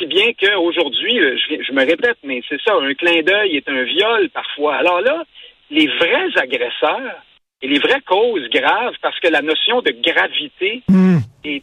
Si 0.00 0.06
bien 0.06 0.32
qu'aujourd'hui, 0.32 1.18
je, 1.18 1.62
je 1.62 1.72
me 1.72 1.86
répète, 1.86 2.18
mais 2.24 2.42
c'est 2.48 2.60
ça, 2.62 2.74
un 2.74 2.94
clin 2.94 3.22
d'œil 3.22 3.56
est 3.56 3.68
un 3.68 3.82
viol 3.84 4.28
parfois. 4.30 4.76
Alors 4.76 5.00
là, 5.00 5.24
les 5.70 5.86
vrais 5.86 6.36
agresseurs, 6.36 7.22
et 7.64 7.68
les 7.68 7.78
vraies 7.78 8.02
causes 8.06 8.46
graves, 8.50 8.94
parce 9.00 9.18
que 9.20 9.28
la 9.28 9.40
notion 9.40 9.80
de 9.80 9.90
gravité 9.90 10.82
hmm. 10.86 11.16
et, 11.44 11.62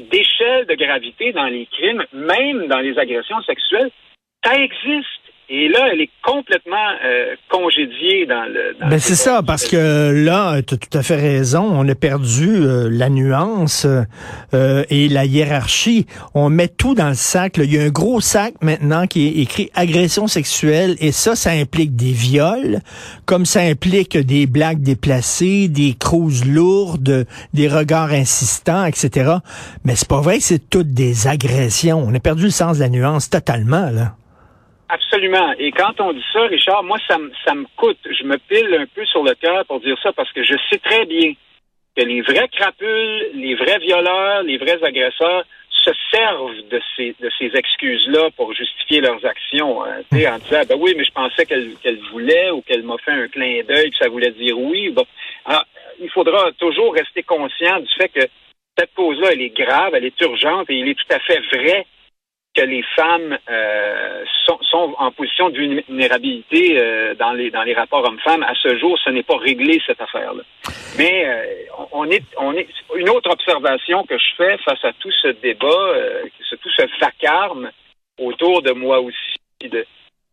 d'échelle 0.00 0.66
de 0.66 0.74
gravité 0.74 1.32
dans 1.32 1.46
les 1.46 1.64
crimes, 1.66 2.04
même 2.12 2.66
dans 2.66 2.80
les 2.80 2.98
agressions 2.98 3.40
sexuelles, 3.42 3.90
ça 4.44 4.54
existe. 4.56 5.17
Et 5.50 5.68
là, 5.68 5.88
elle 5.90 6.02
est 6.02 6.10
complètement 6.22 6.76
euh, 7.02 7.34
congédiée 7.48 8.26
dans 8.26 8.44
le. 8.52 8.76
ben 8.90 8.98
c'est 8.98 9.14
ça, 9.14 9.42
parce 9.42 9.66
que 9.66 10.12
là, 10.12 10.60
tu 10.60 10.74
as 10.74 10.76
tout 10.76 10.98
à 10.98 11.02
fait 11.02 11.16
raison. 11.16 11.62
On 11.62 11.88
a 11.88 11.94
perdu 11.94 12.56
euh, 12.56 12.90
la 12.90 13.08
nuance 13.08 13.86
euh, 14.52 14.84
et 14.90 15.08
la 15.08 15.24
hiérarchie. 15.24 16.06
On 16.34 16.50
met 16.50 16.68
tout 16.68 16.94
dans 16.94 17.08
le 17.08 17.14
sac. 17.14 17.56
Il 17.56 17.72
y 17.72 17.78
a 17.78 17.82
un 17.82 17.88
gros 17.88 18.20
sac 18.20 18.56
maintenant 18.60 19.06
qui 19.06 19.26
est 19.26 19.40
écrit 19.40 19.70
agression 19.74 20.26
sexuelle 20.26 20.96
et 21.00 21.12
ça, 21.12 21.34
ça 21.34 21.52
implique 21.52 21.96
des 21.96 22.12
viols, 22.12 22.80
comme 23.24 23.46
ça 23.46 23.60
implique 23.60 24.18
des 24.18 24.46
blagues 24.46 24.82
déplacées, 24.82 25.68
des 25.68 25.94
cruises 25.98 26.44
lourdes, 26.44 27.24
des 27.54 27.68
regards 27.68 28.12
insistants, 28.12 28.84
etc. 28.84 29.36
Mais 29.84 29.96
c'est 29.96 30.08
pas 30.08 30.20
vrai 30.20 30.38
que 30.38 30.44
c'est 30.44 30.68
toutes 30.68 30.92
des 30.92 31.26
agressions. 31.26 32.04
On 32.06 32.14
a 32.14 32.20
perdu 32.20 32.44
le 32.44 32.50
sens 32.50 32.76
de 32.76 32.82
la 32.82 32.90
nuance 32.90 33.30
totalement 33.30 33.88
là. 33.90 34.12
Absolument. 34.88 35.52
Et 35.58 35.70
quand 35.72 36.00
on 36.00 36.12
dit 36.12 36.24
ça, 36.32 36.42
Richard, 36.42 36.82
moi, 36.82 36.96
ça, 37.06 37.18
ça 37.44 37.54
me 37.54 37.66
coûte. 37.76 37.98
Je 38.04 38.24
me 38.24 38.38
pile 38.38 38.74
un 38.74 38.86
peu 38.86 39.04
sur 39.06 39.22
le 39.22 39.34
cœur 39.34 39.64
pour 39.66 39.80
dire 39.80 39.98
ça 40.02 40.12
parce 40.12 40.32
que 40.32 40.42
je 40.42 40.54
sais 40.70 40.78
très 40.78 41.04
bien 41.04 41.32
que 41.94 42.02
les 42.02 42.22
vrais 42.22 42.48
crapules, 42.48 43.30
les 43.34 43.54
vrais 43.54 43.78
violeurs, 43.78 44.42
les 44.44 44.56
vrais 44.56 44.82
agresseurs 44.82 45.44
se 45.84 45.90
servent 46.10 46.68
de 46.70 46.80
ces, 46.96 47.14
de 47.20 47.30
ces 47.38 47.50
excuses-là 47.54 48.30
pour 48.36 48.52
justifier 48.54 49.00
leurs 49.00 49.24
actions. 49.24 49.84
Hein, 49.84 50.00
en 50.10 50.38
disant, 50.38 50.62
ben 50.68 50.76
oui, 50.78 50.94
mais 50.96 51.04
je 51.04 51.12
pensais 51.12 51.44
qu'elle 51.44 51.74
qu'elle 51.82 52.00
voulait 52.10 52.50
ou 52.50 52.62
qu'elle 52.62 52.82
m'a 52.82 52.96
fait 52.98 53.12
un 53.12 53.28
clin 53.28 53.62
d'œil, 53.68 53.90
que 53.90 53.96
ça 53.96 54.08
voulait 54.08 54.30
dire 54.32 54.58
oui. 54.58 54.90
Bon. 54.90 55.04
Alors, 55.44 55.64
il 56.00 56.10
faudra 56.10 56.50
toujours 56.52 56.94
rester 56.94 57.22
conscient 57.22 57.80
du 57.80 57.88
fait 57.96 58.08
que 58.08 58.26
cette 58.78 58.94
cause-là, 58.94 59.32
elle 59.32 59.42
est 59.42 59.56
grave, 59.56 59.94
elle 59.94 60.04
est 60.04 60.20
urgente 60.20 60.70
et 60.70 60.78
il 60.78 60.88
est 60.88 60.94
tout 60.94 61.14
à 61.14 61.18
fait 61.20 61.40
vrai 61.52 61.86
que 62.54 62.62
les 62.62 62.82
femmes 62.96 63.38
euh, 63.50 64.24
sont, 64.46 64.94
en 64.98 65.10
position 65.12 65.50
de 65.50 65.58
vulnérabilité 65.58 66.78
euh, 66.78 67.14
dans 67.14 67.32
les 67.32 67.50
dans 67.50 67.62
les 67.62 67.74
rapports 67.74 68.04
hommes-femmes. 68.04 68.42
À 68.42 68.54
ce 68.54 68.76
jour, 68.78 68.98
ce 69.04 69.10
n'est 69.10 69.22
pas 69.22 69.36
réglé 69.36 69.80
cette 69.86 70.00
affaire-là. 70.00 70.42
Mais 70.96 71.26
euh, 71.26 71.44
on 71.92 72.10
est 72.10 72.24
on 72.36 72.52
est 72.52 72.68
une 72.96 73.08
autre 73.10 73.30
observation 73.30 74.04
que 74.04 74.18
je 74.18 74.34
fais 74.36 74.58
face 74.58 74.84
à 74.84 74.92
tout 74.94 75.10
ce 75.22 75.28
débat, 75.28 75.92
tout 76.60 76.70
ce 76.70 76.82
vacarme 77.00 77.70
autour 78.18 78.62
de 78.62 78.72
moi 78.72 79.00
aussi 79.00 79.38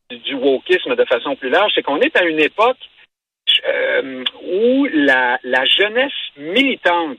du 0.10 0.36
wokisme 0.36 0.96
de 0.96 1.06
façon 1.06 1.36
plus 1.36 1.50
large, 1.50 1.72
c'est 1.76 1.84
qu'on 1.84 2.00
est 2.00 2.16
à 2.18 2.24
une 2.24 2.40
époque 2.40 2.78
où 4.44 4.88
la, 4.92 5.40
jeunesse 5.66 6.14
militante 6.38 7.18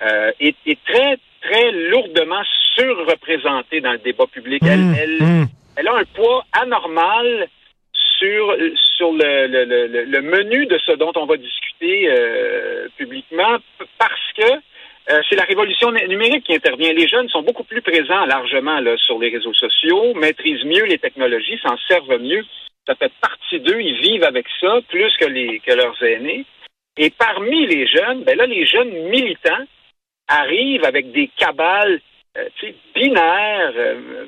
est 0.00 0.84
très 0.84 1.18
très 1.44 1.72
lourdement 1.72 2.42
surreprésentée 2.74 3.80
dans 3.80 3.92
le 3.92 3.98
débat 3.98 4.26
public. 4.26 4.62
Elle, 4.66 4.80
mmh, 4.80 5.42
mmh. 5.42 5.46
elle, 5.76 5.88
a 5.88 5.94
un 5.96 6.04
poids 6.14 6.44
anormal 6.52 7.48
sur 8.18 8.56
sur 8.96 9.12
le, 9.12 9.46
le, 9.46 10.04
le, 10.04 10.22
menu 10.22 10.66
de 10.66 10.78
ce 10.78 10.92
dont 10.92 11.12
on 11.16 11.26
va 11.26 11.36
discuter 11.36 12.08
euh, 12.08 12.88
publiquement 12.96 13.56
parce 13.98 14.32
que 14.36 14.52
euh, 15.10 15.20
c'est 15.28 15.36
la 15.36 15.44
révolution 15.44 15.90
numérique 15.90 16.44
qui 16.44 16.54
intervient. 16.54 16.92
Les 16.92 17.08
jeunes 17.08 17.28
sont 17.28 17.42
beaucoup 17.42 17.64
plus 17.64 17.82
présents 17.82 18.24
largement 18.24 18.80
là, 18.80 18.96
sur 18.96 19.18
les 19.18 19.30
réseaux 19.30 19.52
sociaux, 19.52 20.14
maîtrisent 20.14 20.64
mieux 20.64 20.84
les 20.84 20.98
technologies, 20.98 21.58
s'en 21.62 21.76
servent 21.88 22.20
mieux. 22.20 22.44
Ça 22.86 22.94
fait 22.94 23.12
partie 23.20 23.60
d'eux, 23.60 23.80
ils 23.80 24.00
vivent 24.00 24.24
avec 24.24 24.46
ça 24.60 24.78
plus 24.88 25.12
que, 25.18 25.26
les, 25.26 25.60
que 25.60 25.72
leurs 25.72 26.02
aînés. 26.02 26.44
Et 26.96 27.10
parmi 27.10 27.66
les 27.66 27.86
jeunes, 27.86 28.22
ben 28.24 28.36
là, 28.36 28.46
les 28.46 28.64
jeunes 28.66 28.92
militants 29.08 29.64
arrivent 30.28 30.84
avec 30.84 31.12
des 31.12 31.28
cabales 31.36 32.00
euh, 32.36 32.48
binaires, 32.94 33.72
euh, 33.76 34.26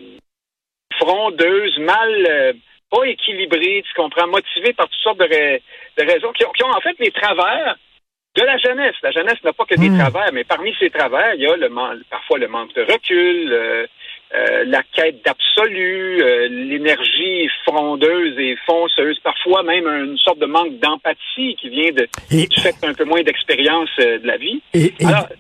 frondeuses, 0.95 1.79
mal, 1.79 2.27
euh, 2.29 2.53
pas 2.91 3.05
équilibrées, 3.05 3.83
tu 3.87 3.95
comprends, 3.95 4.29
motivées 4.29 4.73
par 4.73 4.89
toutes 4.89 5.03
sortes 5.03 5.19
de, 5.19 5.61
raisons, 5.99 6.33
qui 6.33 6.45
ont, 6.45 6.71
en 6.71 6.81
fait 6.81 6.97
les 6.99 7.11
travers 7.11 7.77
de 8.37 8.43
la 8.43 8.59
jeunesse. 8.59 8.95
La 9.03 9.11
jeunesse 9.11 9.43
n'a 9.43 9.53
pas 9.53 9.65
que 9.65 9.75
des 9.75 9.89
hmm. 9.89 9.99
travers, 9.99 10.33
mais 10.33 10.45
parmi 10.45 10.75
ces 10.79 10.91
travers, 10.91 11.35
il 11.35 11.41
y 11.41 11.47
a 11.47 11.57
le, 11.57 11.71
parfois 12.11 12.39
le 12.39 12.49
manque 12.49 12.75
de 12.75 12.83
recul, 12.83 13.89
euh, 14.35 14.65
la 14.67 14.83
quête 14.93 15.25
d'absolu, 15.25 16.21
euh, 16.21 16.49
l'énergie 16.49 17.49
frondeuse 17.65 18.37
et 18.39 18.57
fonceuse, 18.67 19.19
parfois 19.23 19.63
même 19.63 19.87
une 19.87 20.19
sorte 20.19 20.41
de 20.41 20.47
manque 20.47 20.81
d'empathie 20.81 21.55
qui 21.61 21.69
vient 21.69 21.93
de, 21.93 22.09
du 22.31 22.61
fait 22.61 22.75
un 22.83 22.93
peu 22.93 23.05
moins 23.05 23.23
d'expérience 23.23 23.89
euh, 24.01 24.19
de 24.19 24.27
la 24.27 24.37
vie. 24.37 24.61
Et, 24.75 24.93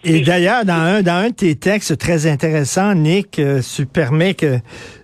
et, 0.04 0.20
d'ailleurs, 0.20 0.64
dans 0.64 0.74
un, 0.74 1.02
dans 1.02 1.24
un 1.24 1.30
de 1.30 1.34
tes 1.34 1.56
textes 1.56 1.98
très 1.98 2.28
intéressants, 2.28 2.94
Nick, 2.94 3.40
tu 3.76 3.86
permets 3.86 4.34
que 4.34 4.58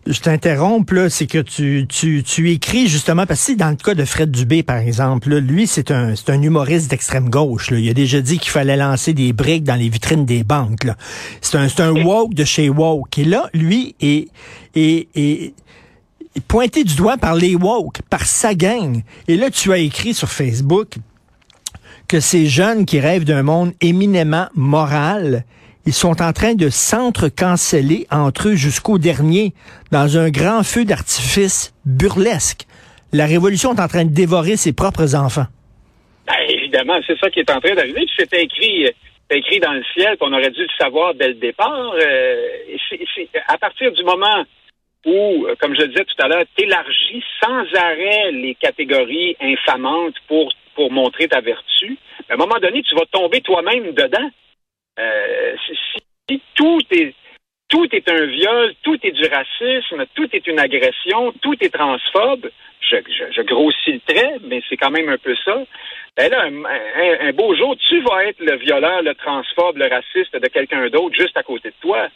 je 0.06 0.20
t'interrompe, 0.20 0.90
là, 0.90 1.08
c'est 1.08 1.26
que 1.26 1.38
tu, 1.38 1.86
tu, 1.88 2.22
tu 2.24 2.50
écris 2.50 2.88
justement, 2.88 3.24
parce 3.24 3.46
que 3.46 3.52
dans 3.52 3.70
le 3.70 3.76
cas 3.76 3.94
de 3.94 4.04
Fred 4.04 4.30
Dubé, 4.30 4.62
par 4.62 4.78
exemple, 4.78 5.34
lui, 5.36 5.66
c'est 5.66 5.90
un, 5.90 6.16
c'est 6.16 6.30
un 6.30 6.42
humoriste 6.42 6.90
d'extrême 6.90 7.28
gauche. 7.28 7.70
Là. 7.70 7.78
Il 7.78 7.88
a 7.88 7.94
déjà 7.94 8.20
dit 8.20 8.38
qu'il 8.38 8.50
fallait 8.50 8.76
lancer 8.76 9.12
des 9.12 9.32
briques 9.32 9.64
dans 9.64 9.76
les 9.76 9.88
vitrines 9.88 10.26
des 10.26 10.42
banques. 10.42 10.84
Là. 10.84 10.96
C'est 11.40 11.56
un, 11.56 11.68
c'est 11.68 11.82
un 11.82 11.92
woke 11.92 12.34
de 12.34 12.44
chez 12.44 12.68
woke. 12.68 13.16
Et 13.18 13.24
là, 13.24 13.48
lui, 13.54 13.94
est, 14.00 14.28
est, 14.74 15.08
est 15.14 15.54
pointé 16.48 16.82
du 16.82 16.96
doigt 16.96 17.16
par 17.16 17.34
les 17.36 17.54
woke, 17.54 18.02
par 18.10 18.26
sa 18.26 18.54
gang. 18.54 19.02
Et 19.28 19.36
là, 19.36 19.50
tu 19.50 19.72
as 19.72 19.78
écrit 19.78 20.14
sur 20.14 20.30
Facebook 20.30 20.96
que 22.08 22.18
ces 22.20 22.46
jeunes 22.46 22.84
qui 22.86 22.98
rêvent 23.00 23.24
d'un 23.24 23.42
monde 23.42 23.72
éminemment 23.80 24.48
moral, 24.54 25.44
ils 25.86 25.92
sont 25.92 26.22
en 26.22 26.32
train 26.32 26.54
de 26.54 26.68
s'entre-canceller 26.68 28.06
entre 28.10 28.48
eux 28.48 28.54
jusqu'au 28.54 28.98
dernier 28.98 29.52
dans 29.90 30.16
un 30.16 30.30
grand 30.30 30.62
feu 30.62 30.84
d'artifice 30.84 31.74
burlesque. 31.84 32.66
La 33.12 33.26
révolution 33.26 33.74
est 33.74 33.80
en 33.80 33.88
train 33.88 34.04
de 34.04 34.14
dévorer 34.14 34.56
ses 34.56 34.72
propres 34.72 35.14
enfants. 35.14 35.46
Ben, 36.26 36.34
évidemment, 36.48 36.98
c'est 37.06 37.18
ça 37.18 37.30
qui 37.30 37.40
est 37.40 37.50
en 37.50 37.60
train 37.60 37.74
d'arriver. 37.74 38.06
C'était 38.16 38.42
écrit, 38.42 38.88
écrit 39.30 39.60
dans 39.60 39.72
le 39.72 39.82
ciel, 39.94 40.16
qu'on 40.18 40.32
aurait 40.32 40.50
dû 40.50 40.62
le 40.62 40.68
savoir 40.78 41.14
dès 41.14 41.28
le 41.28 41.34
départ. 41.34 41.94
Euh, 42.00 42.36
à 43.48 43.58
partir 43.58 43.92
du 43.92 44.04
moment 44.04 44.44
où, 45.04 45.46
euh, 45.46 45.54
comme 45.60 45.74
je 45.74 45.82
le 45.82 45.88
disais 45.88 46.04
tout 46.04 46.22
à 46.22 46.28
l'heure, 46.28 46.44
tu 46.56 46.64
élargis 46.64 47.24
sans 47.42 47.64
arrêt 47.78 48.30
les 48.32 48.54
catégories 48.54 49.36
infamantes 49.40 50.14
pour, 50.28 50.52
pour 50.74 50.92
montrer 50.92 51.28
ta 51.28 51.40
vertu, 51.40 51.98
à 52.30 52.34
un 52.34 52.36
moment 52.36 52.58
donné, 52.62 52.82
tu 52.82 52.94
vas 52.94 53.06
tomber 53.10 53.40
toi-même 53.40 53.92
dedans. 53.92 54.30
Euh, 54.98 55.56
si, 56.28 56.42
tout 56.54 56.80
est 56.90 57.14
tout 57.68 57.88
est 57.92 58.06
un 58.10 58.26
viol, 58.26 58.74
tout 58.82 58.98
est 59.02 59.12
du 59.12 59.26
racisme, 59.28 60.04
tout 60.14 60.28
est 60.34 60.46
une 60.46 60.60
agression, 60.60 61.32
tout 61.40 61.56
est 61.62 61.72
transphobe. 61.72 62.50
Je, 62.80 62.96
je, 63.34 63.40
grossis 63.42 63.92
le 63.92 64.00
trait, 64.00 64.34
mais 64.42 64.60
c'est 64.68 64.76
quand 64.76 64.90
même 64.90 65.08
un 65.08 65.16
peu 65.16 65.34
ça. 65.42 65.56
Ben 66.14 66.30
là, 66.30 66.42
un, 66.44 67.28
un, 67.28 67.32
beau 67.32 67.54
jour, 67.54 67.74
tu 67.88 68.02
vas 68.02 68.26
être 68.26 68.40
le 68.40 68.56
violeur, 68.56 69.00
le 69.00 69.14
transphobe, 69.14 69.78
le 69.78 69.88
raciste 69.88 70.36
de 70.36 70.48
quelqu'un 70.48 70.86
d'autre 70.90 71.16
juste 71.16 71.36
à 71.38 71.42
côté 71.42 71.70
de 71.70 71.74
toi. 71.80 72.08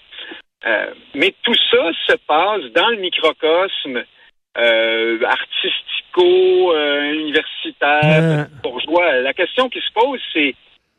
Euh, 0.66 0.92
mais 1.14 1.34
tout 1.42 1.54
ça 1.70 1.90
se 2.06 2.16
passe 2.26 2.64
dans 2.74 2.88
le 2.88 2.96
microcosme 2.96 4.04
euh, 4.58 5.18
artistico, 5.22 6.74
euh, 6.74 7.12
universitaire, 7.12 8.48
bourgeois. 8.62 9.20
La 9.20 9.32
question 9.32 9.68
qui 9.68 9.80
se 9.80 9.92
pose, 9.92 10.20
c'est 10.32 10.54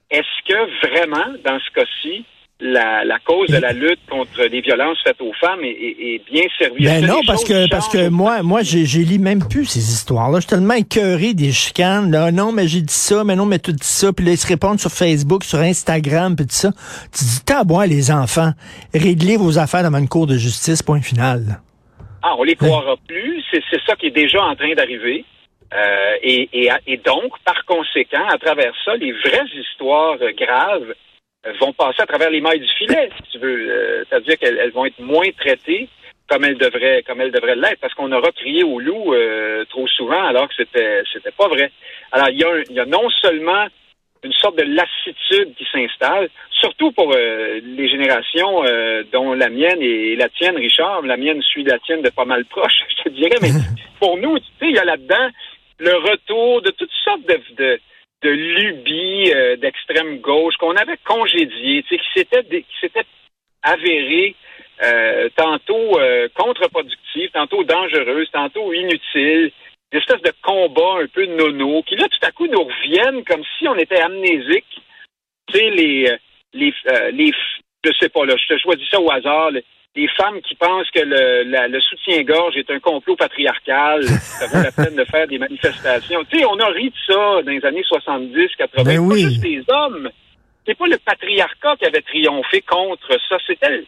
est-ce 0.10 0.48
que 0.48 0.88
vraiment, 0.88 1.38
dans 1.44 1.60
ce 1.60 1.72
cas-ci, 1.74 2.26
la, 2.60 3.06
la, 3.06 3.20
cause 3.20 3.50
de 3.50 3.58
la 3.58 3.72
lutte 3.72 4.00
contre 4.10 4.44
les 4.46 4.62
violences 4.62 4.98
faites 5.04 5.22
aux 5.22 5.34
femmes 5.34 5.64
est, 5.64 5.68
est, 5.70 6.22
bien 6.32 6.44
servie? 6.58 6.86
Ben 6.86 7.06
non, 7.06 7.22
parce 7.28 7.44
que 7.44 7.70
parce 7.70 7.88
que 7.88 8.10
moi, 8.10 8.42
moi, 8.42 8.62
j'ai 8.64 8.86
lis 8.86 9.20
même 9.20 9.48
plus 9.48 9.66
ces 9.66 9.80
histoires-là. 9.80 10.38
Je 10.38 10.42
suis 10.42 10.50
tellement 10.50 10.74
écœuré 10.74 11.34
des 11.34 11.52
chicanes. 11.52 12.12
Là, 12.12 12.32
non, 12.32 12.52
mais 12.52 12.68
j'ai 12.68 12.82
dit 12.82 12.94
ça, 12.94 13.24
mais 13.24 13.36
non, 13.36 13.46
mais 13.46 13.60
tu 13.60 13.74
dis 13.74 13.86
ça. 13.86 14.12
Puis 14.12 14.26
là, 14.26 14.32
ils 14.32 14.38
se 14.38 14.48
répondent 14.48 14.80
sur 14.80 14.92
Facebook, 14.92 15.44
sur 15.44 15.60
Instagram, 15.60 16.36
puis 16.36 16.48
tout 16.48 16.54
ça. 16.54 16.72
Tu 17.16 17.24
dis, 17.24 17.46
t'as 17.46 17.64
boire 17.64 17.86
les 17.86 18.10
enfants. 18.10 18.52
Réglez 18.94 19.38
vos 19.38 19.60
affaires 19.60 19.88
dans 19.90 19.98
une 19.98 20.10
cour 20.10 20.26
de 20.26 20.38
justice, 20.38 20.82
point 20.82 21.02
final. 21.02 21.60
Ah, 22.24 22.34
on 22.40 22.44
les 22.44 22.56
croira 22.56 22.96
plus. 23.08 23.44
C'est 23.52 23.62
ça 23.86 23.96
qui 23.96 24.08
est 24.08 24.12
déjà 24.12 24.42
en 24.42 24.56
train 24.56 24.74
d'arriver. 24.74 25.26
Euh, 25.74 26.18
et, 26.22 26.50
et, 26.54 26.70
et 26.88 26.98
donc, 26.98 27.34
par 27.44 27.66
conséquent, 27.66 28.26
à 28.28 28.38
travers 28.38 28.74
ça, 28.86 28.96
les 28.96 29.12
vraies 29.12 29.50
histoires 29.54 30.18
graves 30.38 30.94
vont 31.60 31.74
passer 31.74 32.02
à 32.02 32.06
travers 32.06 32.30
les 32.30 32.42
mailles 32.42 32.60
du 32.60 32.68
filet, 32.78 33.10
si 33.18 33.32
tu 33.32 33.40
veux. 33.40 33.70
Euh, 33.70 34.04
c'est-à-dire 34.10 34.38
qu'elles 34.38 34.72
vont 34.72 34.86
être 34.86 35.00
moins 35.00 35.30
traitées 35.38 35.90
comme 36.30 36.44
elles 36.44 36.58
devraient 36.58 37.04
comme 37.04 37.22
elles 37.22 37.32
devraient 37.32 37.56
l'être, 37.56 37.80
parce 37.80 37.94
qu'on 37.94 38.12
aura 38.12 38.32
crié 38.34 38.64
au 38.64 38.80
loup 38.80 39.14
euh, 39.14 39.64
trop 39.70 39.88
souvent 39.88 40.26
alors 40.26 40.50
que 40.50 40.56
c'était 40.58 41.04
c'était 41.14 41.32
pas 41.32 41.48
vrai. 41.48 41.72
Alors 42.12 42.30
il 42.30 42.38
y 42.38 42.44
a, 42.44 42.64
il 42.70 42.76
y 42.76 42.80
a 42.80 42.86
non 42.86 43.10
seulement 43.22 43.68
une 44.24 44.34
sorte 44.34 44.58
de 44.58 44.64
lassitude 44.64 45.56
qui 45.56 45.66
s'installe, 45.72 46.28
surtout 46.52 46.92
pour 46.92 47.14
euh, 47.14 47.62
les 47.64 47.88
générations 47.88 48.64
dont 49.14 49.34
la 49.34 49.48
mienne 49.50 49.82
et 49.82 50.16
la 50.16 50.28
tienne, 50.28 50.58
Richard. 50.58 51.04
La 51.04 51.16
mienne 51.16 51.42
suit 51.44 51.64
la 51.64 51.80
tienne 51.80 52.02
de 52.02 52.10
pas 52.10 52.26
mal 52.26 52.44
proche, 52.46 52.74
je 52.98 53.04
te 53.04 53.10
dirais, 53.10 53.38
mais 53.42 53.52
pour 54.00 54.18
nous, 54.18 54.38
tu 54.40 54.46
sais, 54.60 54.68
il 54.68 54.76
y 54.76 54.80
a 54.80 54.86
là-dedans 54.86 55.30
le 55.80 55.96
retour 55.96 56.62
de 56.62 56.72
toutes 56.72 56.92
sortes 57.04 57.28
de, 57.28 57.56
de 57.56 57.80
de 58.24 58.30
lubie 58.30 59.32
euh, 59.32 59.58
d'extrême 59.58 60.20
gauche 60.20 60.56
qu'on 60.58 60.76
avait 60.76 60.98
congédié, 61.04 61.84
qui 61.84 62.00
s'était 62.16 62.44
qui 62.44 62.80
s'était 62.82 63.06
avéré 63.62 64.36
euh, 64.84 65.30
tantôt 65.36 66.00
euh, 66.00 66.28
contre-productive, 66.36 67.30
tantôt 67.32 67.64
dangereuse, 67.64 68.30
tantôt 68.32 68.74
inutile, 68.74 69.52
une 69.92 70.00
espèce 70.00 70.22
de 70.22 70.34
combat 70.42 71.02
un 71.04 71.08
peu 71.08 71.26
nono, 71.26 71.84
qui 71.84 71.96
là 71.96 72.08
tout 72.10 72.26
à 72.26 72.32
coup 72.32 72.48
nous 72.48 72.64
reviennent 72.64 73.24
comme 73.24 73.44
si 73.58 73.68
on 73.68 73.76
était 73.76 74.02
amnésique. 74.02 74.82
Tu 75.48 75.58
sais, 75.58 75.70
les, 75.70 76.18
les, 76.54 76.74
les, 77.14 77.32
je 77.84 77.92
sais 78.00 78.10
pas, 78.10 78.26
là, 78.26 78.36
je 78.36 78.54
te 78.54 78.60
choisis 78.60 78.88
ça 78.90 79.00
au 79.00 79.10
hasard, 79.10 79.52
des 79.98 80.08
femmes 80.10 80.40
qui 80.42 80.54
pensent 80.54 80.90
que 80.92 81.02
le, 81.04 81.80
soutien-gorge 81.82 82.56
est 82.56 82.70
un 82.70 82.80
complot 82.80 83.16
patriarcal, 83.16 84.04
ça 84.06 84.46
vaut 84.48 84.64
la 84.64 84.72
peine 84.72 84.96
de 84.96 85.04
faire 85.06 85.28
des 85.28 85.40
manifestations. 85.40 86.24
Tu 86.30 86.40
sais, 86.40 86.46
on 86.46 86.60
a 86.60 86.68
ri 86.68 86.90
de 86.90 86.96
ça 87.08 87.42
dans 87.42 87.52
les 87.52 87.66
années 87.66 87.84
70, 87.84 88.56
80. 88.58 88.84
Ben 88.84 89.00
oui. 89.00 89.24
Pas 89.24 89.30
juste 89.30 89.44
les 89.44 89.64
hommes. 89.68 90.10
C'est 90.66 90.78
pas 90.78 90.88
le 90.88 90.98
patriarcat 90.98 91.76
qui 91.78 91.86
avait 91.86 92.02
triomphé 92.02 92.62
contre 92.62 93.18
ça, 93.28 93.38
c'était 93.48 93.84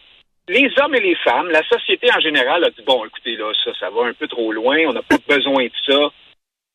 les 0.48 0.72
hommes 0.82 0.96
et 0.96 1.01
les 1.01 1.16
femmes. 1.16 1.50
La 1.50 1.63
société 1.68 2.08
en 2.16 2.20
général 2.20 2.63
a 2.63 2.70
dit, 2.72 2.82
bon, 2.86 3.06
écoutez, 3.06 3.36
là, 3.36 3.51
ça, 3.63 3.72
ça 3.80 3.89
va 3.92 4.08
un 4.08 4.13
peu 4.13 4.28
trop 4.28 4.51
loin, 4.51 4.78
on 4.88 4.94
n'a 4.94 5.04
pas 5.04 5.18
besoin 5.28 5.66
de 5.66 5.72
ça 5.86 6.10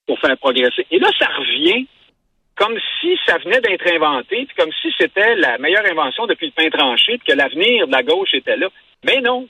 pour 0.07 0.19
faire 0.21 0.37
progresser. 0.38 0.87
Et 0.93 0.99
là, 1.00 1.09
ça 1.19 1.26
revient 1.26 1.87
comme 2.56 2.75
si 3.00 3.16
ça 3.26 3.38
venait 3.38 3.61
d'être 3.61 3.87
inventé, 3.92 4.46
comme 4.56 4.70
si 4.80 4.88
c'était 4.96 5.34
la 5.37 5.58
meilleure 5.58 5.84
invention 5.90 6.26
depuis 6.26 6.46
le 6.46 6.52
pain 6.52 6.70
tranché, 6.70 7.18
puis 7.18 7.32
que 7.32 7.37
l'avenir 7.37 7.87
de 7.87 7.92
la 7.92 8.02
gauche 8.02 8.32
était 8.32 8.56
là. 8.56 8.68
Mais 9.04 9.20
non, 9.20 9.46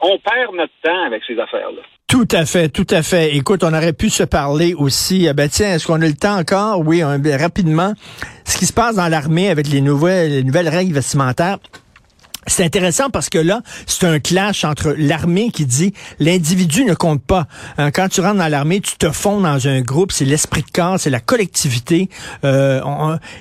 on 0.00 0.18
perd 0.18 0.54
notre 0.54 0.72
temps 0.82 1.04
avec 1.06 1.22
ces 1.26 1.38
affaires-là. 1.38 1.82
Tout 2.08 2.28
à 2.32 2.46
fait, 2.46 2.68
tout 2.68 2.86
à 2.90 3.02
fait. 3.02 3.36
Écoute, 3.36 3.62
on 3.62 3.72
aurait 3.72 3.92
pu 3.92 4.10
se 4.10 4.22
parler 4.22 4.74
aussi. 4.74 5.28
Euh, 5.28 5.32
ben 5.32 5.48
tiens, 5.48 5.74
est-ce 5.74 5.86
qu'on 5.86 6.00
a 6.00 6.06
le 6.06 6.14
temps 6.14 6.38
encore? 6.38 6.80
Oui, 6.86 7.02
ben, 7.18 7.40
rapidement. 7.40 7.92
Ce 8.44 8.56
qui 8.56 8.66
se 8.66 8.72
passe 8.72 8.96
dans 8.96 9.08
l'armée 9.08 9.48
avec 9.48 9.68
les 9.68 9.80
nouvelles, 9.80 10.30
les 10.30 10.44
nouvelles 10.44 10.68
règles 10.68 10.94
vestimentaires. 10.94 11.58
C'est 12.48 12.64
intéressant 12.64 13.10
parce 13.10 13.28
que 13.28 13.38
là, 13.38 13.62
c'est 13.86 14.06
un 14.06 14.20
clash 14.20 14.64
entre 14.64 14.94
l'armée 14.96 15.50
qui 15.50 15.66
dit 15.66 15.92
l'individu 16.20 16.84
ne 16.84 16.94
compte 16.94 17.20
pas. 17.20 17.48
Hein, 17.76 17.90
quand 17.90 18.08
tu 18.08 18.20
rentres 18.20 18.36
dans 18.36 18.48
l'armée, 18.48 18.80
tu 18.80 18.96
te 18.96 19.10
fonds 19.10 19.40
dans 19.40 19.66
un 19.66 19.80
groupe, 19.80 20.12
c'est 20.12 20.24
l'esprit 20.24 20.62
de 20.62 20.70
corps, 20.72 21.00
c'est 21.00 21.10
la 21.10 21.18
collectivité. 21.18 22.08
Euh, 22.44 22.80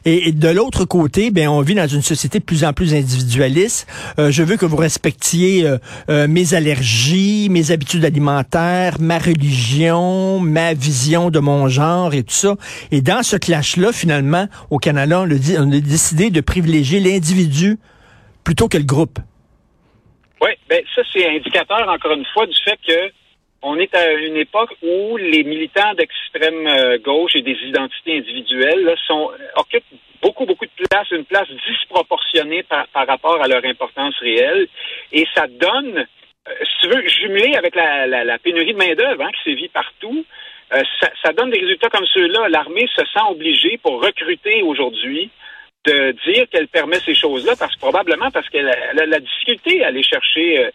et, 0.06 0.32
de 0.32 0.50
l'autre 0.50 0.86
côté, 0.86 1.30
ben 1.30 1.48
on 1.48 1.62
vit 1.62 1.76
dans 1.76 1.88
une 1.88 2.02
société 2.02 2.40
de 2.40 2.44
plus 2.44 2.64
en 2.64 2.74
plus 2.74 2.96
individualiste. 2.96 3.86
Euh, 4.18 4.32
je 4.32 4.42
veux 4.42 4.58
que 4.58 4.66
vous 4.66 4.76
respectiez 4.76 5.68
euh, 6.10 6.28
mes 6.28 6.56
allergies, 6.56 7.48
mes 7.52 7.70
habitudes 7.70 8.06
alimentaires, 8.06 8.98
ma 9.00 9.20
religion, 9.20 10.40
ma 10.40 10.74
vision 10.74 11.30
de 11.30 11.40
mon 11.40 11.68
genre 11.68 12.16
et 12.16 12.24
tout 12.24 12.34
ça. 12.34 12.56
Et 12.92 13.02
dans 13.02 13.22
ce 13.22 13.36
clash-là, 13.36 13.92
finalement, 13.92 14.48
au 14.72 14.80
Canada, 14.80 15.24
on 15.60 15.72
a 15.72 15.80
décidé 15.80 16.32
de 16.32 16.42
privilégier 16.42 17.00
l'individu 17.00 17.78
plutôt 18.46 18.70
que 18.70 18.78
le 18.78 18.86
groupe? 18.86 19.18
Oui, 20.42 20.52
ben 20.70 20.82
ça 20.96 21.02
c'est 21.12 21.28
indicateur 21.28 21.90
encore 21.90 22.14
une 22.14 22.26
fois 22.34 22.46
du 22.46 22.56
fait 22.64 22.80
que 22.88 23.12
on 23.62 23.78
est 23.80 23.94
à 23.96 24.12
une 24.14 24.38
époque 24.38 24.74
où 24.84 25.18
les 25.18 25.44
militants 25.44 25.94
d'extrême 25.96 26.68
euh, 26.68 27.00
gauche 27.00 27.36
et 27.36 27.42
des 27.42 27.58
identités 27.64 28.18
individuelles 28.20 28.94
sont 29.08 29.32
occupent 29.56 29.84
beaucoup, 30.22 30.46
beaucoup 30.46 30.66
de 30.66 30.88
place, 30.90 31.10
une 31.12 31.26
place 31.26 31.48
disproportionnée 31.68 32.64
par, 32.64 33.08
rapport 33.08 33.42
à 33.42 33.48
leur 33.48 33.64
importance 33.66 34.16
réelle. 34.20 34.68
Et 35.12 35.26
ça 35.36 35.48
donne, 35.48 35.98
euh, 35.98 36.52
si 36.64 36.82
tu 36.82 36.88
veux, 36.90 37.08
jumelé 37.08 37.56
avec 37.56 37.76
la, 37.76 38.38
pénurie 38.40 38.74
de 38.74 38.78
main-d'œuvre 38.78 39.24
hein, 39.24 39.32
qui 39.38 39.52
sévit 39.52 39.70
partout, 39.70 40.26
euh, 40.74 40.82
ça, 41.24 41.32
donne 41.34 41.52
des 41.52 41.60
résultats 41.60 41.90
comme 41.90 42.06
ceux-là. 42.08 42.50
L'armée 42.50 42.88
se 42.96 43.04
sent 43.06 43.26
obligée 43.30 43.80
pour 43.84 44.02
recruter 44.04 44.64
aujourd'hui 44.64 45.30
de 45.86 46.16
dire 46.26 46.46
qu'elle 46.50 46.68
permet 46.68 47.00
ces 47.00 47.16
choses-là, 47.16 47.54
parce 47.58 47.76
probablement 47.78 48.32
parce 48.32 48.50
qu'elle 48.50 48.68
a, 48.68 49.06
la 49.06 49.20
difficulté 49.20 49.84
à 49.84 49.88
aller 49.88 50.04
chercher 50.04 50.72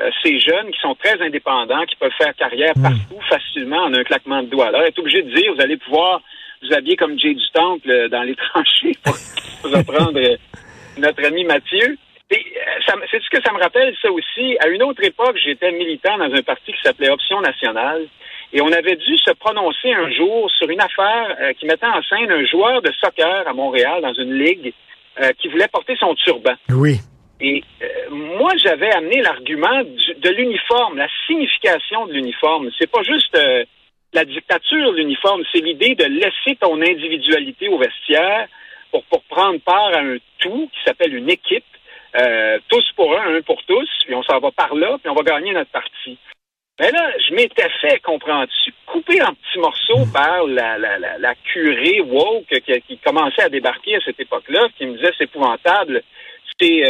euh, 0.00 0.10
ces 0.24 0.40
jeunes 0.40 0.72
qui 0.72 0.80
sont 0.80 0.96
très 0.96 1.20
indépendants, 1.22 1.84
qui 1.86 1.94
peuvent 1.96 2.10
faire 2.18 2.34
carrière 2.34 2.72
hmm. 2.76 2.82
partout 2.82 3.20
facilement 3.28 3.84
en 3.84 3.94
un 3.94 4.02
claquement 4.02 4.42
de 4.42 4.48
doigts. 4.48 4.66
Alors, 4.66 4.80
elle 4.80 4.88
est 4.88 4.98
obligée 4.98 5.22
de 5.22 5.32
dire, 5.32 5.54
vous 5.54 5.62
allez 5.62 5.76
pouvoir 5.76 6.20
vous 6.62 6.74
habiller 6.74 6.96
comme 6.96 7.16
Jay 7.18 7.34
du 7.34 7.50
Temple 7.52 7.88
euh, 7.88 8.08
dans 8.08 8.22
les 8.22 8.34
tranchées 8.52 8.98
pour 9.04 9.14
euh, 9.72 10.36
notre 10.98 11.24
ami 11.24 11.44
Mathieu. 11.44 11.96
C'est 12.30 13.20
ce 13.20 13.30
que 13.30 13.42
ça 13.44 13.52
me 13.52 13.62
rappelle, 13.62 13.94
ça 14.02 14.10
aussi. 14.10 14.56
À 14.58 14.68
une 14.68 14.82
autre 14.82 15.04
époque, 15.04 15.36
j'étais 15.44 15.70
militant 15.70 16.18
dans 16.18 16.32
un 16.34 16.42
parti 16.42 16.72
qui 16.72 16.80
s'appelait 16.82 17.10
Option 17.10 17.40
nationale. 17.40 18.06
Et 18.54 18.60
on 18.62 18.72
avait 18.72 18.96
dû 18.96 19.18
se 19.18 19.32
prononcer 19.32 19.92
un 19.92 20.10
jour 20.12 20.50
sur 20.50 20.70
une 20.70 20.80
affaire 20.80 21.36
qui 21.58 21.66
mettait 21.66 21.86
en 21.86 22.00
scène 22.02 22.30
un 22.30 22.46
joueur 22.46 22.80
de 22.82 22.90
soccer 23.02 23.46
à 23.46 23.52
Montréal 23.52 24.00
dans 24.00 24.14
une 24.14 24.32
ligue 24.32 24.72
qui 25.38 25.48
voulait 25.48 25.68
porter 25.68 25.96
son 25.98 26.14
turban. 26.14 26.54
Oui. 26.70 27.00
Et 27.40 27.62
euh, 27.82 28.10
moi, 28.10 28.52
j'avais 28.56 28.92
amené 28.92 29.20
l'argument 29.20 29.82
de 29.82 30.30
l'uniforme, 30.30 30.96
la 30.96 31.08
signification 31.26 32.06
de 32.06 32.12
l'uniforme. 32.12 32.70
C'est 32.78 32.90
pas 32.90 33.02
juste 33.02 33.36
euh, 33.36 33.64
la 34.12 34.24
dictature 34.24 34.92
de 34.92 34.98
l'uniforme, 34.98 35.42
c'est 35.52 35.60
l'idée 35.60 35.94
de 35.94 36.04
laisser 36.04 36.56
ton 36.60 36.80
individualité 36.80 37.68
au 37.68 37.78
vestiaire 37.78 38.46
pour, 38.92 39.02
pour 39.04 39.22
prendre 39.24 39.60
part 39.60 39.92
à 39.92 40.00
un 40.00 40.16
tout 40.38 40.70
qui 40.72 40.84
s'appelle 40.84 41.14
une 41.14 41.28
équipe, 41.28 41.64
euh, 42.16 42.58
tous 42.68 42.84
pour 42.94 43.18
un, 43.18 43.36
un 43.36 43.42
pour 43.42 43.60
tous, 43.64 43.88
puis 44.04 44.14
on 44.14 44.22
s'en 44.22 44.38
va 44.38 44.52
par 44.52 44.74
là, 44.74 44.96
puis 45.02 45.10
on 45.10 45.14
va 45.14 45.22
gagner 45.22 45.52
notre 45.52 45.70
partie. 45.70 46.16
Mais 46.80 46.90
là, 46.90 47.12
je 47.28 47.34
m'étais 47.34 47.68
fait, 47.80 48.00
comprends-tu, 48.02 48.72
couper 48.86 49.22
en 49.22 49.32
petits 49.32 49.58
morceaux 49.58 50.06
par 50.12 50.44
la, 50.46 50.76
la, 50.76 50.98
la, 50.98 51.18
la 51.18 51.34
curée 51.36 52.00
woke 52.00 52.46
qui, 52.48 52.80
qui, 52.82 52.98
commençait 52.98 53.42
à 53.42 53.48
débarquer 53.48 53.96
à 53.96 54.00
cette 54.04 54.18
époque-là, 54.18 54.66
qui 54.76 54.86
me 54.86 54.96
disait 54.96 55.12
c'est 55.16 55.24
épouvantable, 55.24 56.02
c'est 56.58 56.82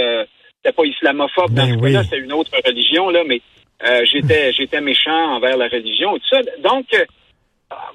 c'était 0.64 0.74
pas 0.74 0.84
islamophobe 0.84 1.52
dans 1.52 1.66
ben 1.66 1.74
ce 1.74 1.80
cas-là, 1.82 2.04
c'était 2.04 2.18
une 2.20 2.32
autre 2.32 2.50
religion, 2.64 3.10
là, 3.10 3.22
mais 3.26 3.42
euh, 3.86 4.04
j'étais 4.10 4.52
j'étais 4.52 4.80
méchant 4.80 5.34
envers 5.34 5.56
la 5.56 5.68
religion 5.68 6.16
et 6.16 6.20
tout 6.20 6.28
ça. 6.30 6.40
Donc, 6.60 6.86
euh, 6.94 7.04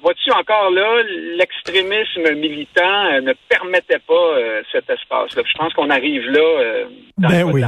vois-tu 0.02 0.30
encore 0.32 0.70
là, 0.70 1.02
l'extrémisme 1.36 2.34
militant 2.36 3.06
euh, 3.12 3.20
ne 3.20 3.32
permettait 3.48 4.00
pas 4.06 4.62
cet 4.72 4.88
espace-là. 4.90 5.42
Je 5.44 5.58
pense 5.58 5.72
qu'on 5.74 5.90
arrive 5.90 6.22
là 6.30 6.84
dans 7.18 7.28
ben 7.28 7.44
oui. 7.44 7.62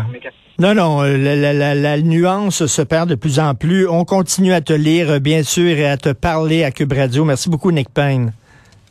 Non, 0.59 0.75
non, 0.75 1.03
la, 1.03 1.53
la, 1.53 1.75
la, 1.75 1.99
nuance 1.99 2.67
se 2.67 2.83
perd 2.83 3.09
de 3.09 3.15
plus 3.15 3.41
en 3.41 3.55
plus. 3.55 3.89
On 3.89 4.05
continue 4.05 4.53
à 4.53 4.61
te 4.61 4.73
lire, 4.73 5.21
bien 5.21 5.43
sûr, 5.43 5.77
et 5.77 5.87
à 5.87 5.97
te 5.97 6.13
parler 6.13 6.63
à 6.63 6.71
Cube 6.71 6.93
Radio. 6.93 7.25
Merci 7.25 7.49
beaucoup, 7.49 7.73
Nick 7.73 7.89
Payne. 7.89 8.33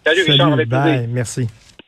Salut, 0.04 0.24
Richard. 0.28 0.54
Avec 0.54 0.68
bye, 0.68 1.08
merci. 1.08 1.48